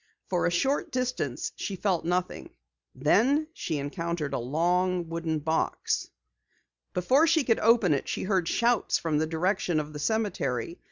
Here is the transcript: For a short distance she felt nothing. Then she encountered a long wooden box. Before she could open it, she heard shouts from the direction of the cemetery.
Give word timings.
For 0.31 0.47
a 0.47 0.51
short 0.51 0.91
distance 0.91 1.51
she 1.55 1.75
felt 1.75 2.05
nothing. 2.05 2.49
Then 2.95 3.45
she 3.53 3.77
encountered 3.77 4.33
a 4.33 4.39
long 4.39 5.07
wooden 5.09 5.37
box. 5.37 6.09
Before 6.95 7.27
she 7.27 7.43
could 7.43 7.59
open 7.59 7.93
it, 7.93 8.07
she 8.09 8.23
heard 8.23 8.47
shouts 8.47 8.97
from 8.97 9.19
the 9.19 9.27
direction 9.27 9.79
of 9.79 9.93
the 9.93 9.99
cemetery. 9.99 10.79